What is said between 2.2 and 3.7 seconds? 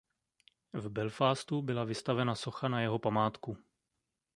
socha na jeho památku.